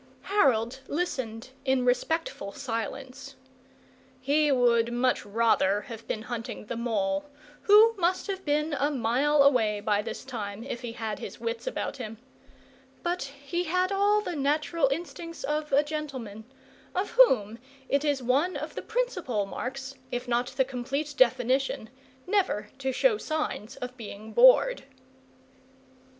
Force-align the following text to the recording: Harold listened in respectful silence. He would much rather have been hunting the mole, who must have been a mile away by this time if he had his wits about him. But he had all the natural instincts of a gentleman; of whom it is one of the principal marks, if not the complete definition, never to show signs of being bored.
Harold 0.33 0.79
listened 0.87 1.51
in 1.63 1.85
respectful 1.85 2.51
silence. 2.51 3.35
He 4.19 4.51
would 4.51 4.91
much 4.91 5.23
rather 5.23 5.81
have 5.81 6.07
been 6.07 6.23
hunting 6.23 6.65
the 6.65 6.75
mole, 6.75 7.25
who 7.61 7.93
must 7.99 8.25
have 8.25 8.43
been 8.43 8.73
a 8.73 8.89
mile 8.89 9.43
away 9.43 9.79
by 9.79 10.01
this 10.01 10.25
time 10.25 10.63
if 10.63 10.81
he 10.81 10.93
had 10.93 11.19
his 11.19 11.39
wits 11.39 11.67
about 11.67 11.97
him. 11.97 12.17
But 13.03 13.21
he 13.21 13.65
had 13.65 13.91
all 13.91 14.21
the 14.21 14.35
natural 14.35 14.87
instincts 14.87 15.43
of 15.43 15.71
a 15.71 15.83
gentleman; 15.83 16.45
of 16.95 17.11
whom 17.11 17.59
it 17.87 18.03
is 18.03 18.23
one 18.23 18.57
of 18.57 18.73
the 18.73 18.81
principal 18.81 19.45
marks, 19.45 19.93
if 20.11 20.27
not 20.27 20.47
the 20.47 20.65
complete 20.65 21.13
definition, 21.15 21.91
never 22.25 22.69
to 22.79 22.91
show 22.91 23.19
signs 23.19 23.75
of 23.75 23.95
being 23.97 24.33
bored. 24.33 24.81